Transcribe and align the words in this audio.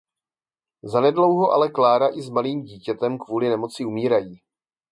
Zanedlouho 0.83 1.51
ale 1.51 1.69
Klára 1.71 2.07
i 2.09 2.21
s 2.21 2.29
malým 2.29 2.63
dítětem 2.63 3.17
kvůli 3.19 3.49
nemoci 3.49 3.85
umírají. 3.85 4.41